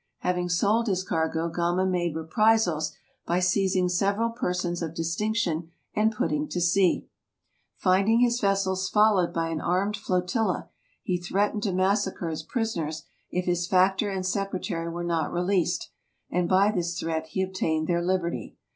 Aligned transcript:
Having 0.21 0.49
sold 0.49 0.87
his 0.87 1.03
cargo 1.03 1.47
Gama 1.47 1.85
made 1.85 2.15
reprisals 2.15 2.91
by 3.27 3.39
seizing 3.39 3.87
several 3.87 4.31
persons 4.31 4.81
of 4.81 4.95
distinction 4.95 5.69
and 5.95 6.11
put 6.11 6.29
ting 6.29 6.47
to 6.47 6.59
sea. 6.59 7.07
Finding 7.77 8.19
his 8.21 8.39
vessels 8.41 8.89
followed 8.89 9.31
by 9.31 9.49
an 9.49 9.61
armed 9.61 9.95
flo 9.95 10.21
tilla, 10.23 10.69
he 11.03 11.19
threatened 11.21 11.61
to 11.61 11.71
massacre 11.71 12.29
his 12.29 12.41
prisoners 12.41 13.03
if 13.29 13.45
his 13.45 13.67
factor 13.67 14.09
and 14.09 14.25
secretary 14.25 14.89
were 14.89 15.03
not 15.03 15.31
released, 15.31 15.91
and 16.31 16.49
by 16.49 16.71
this 16.71 16.99
threat 16.99 17.27
he 17.27 17.43
obtained 17.43 17.85
their 17.87 18.01
liberty. 18.01 18.55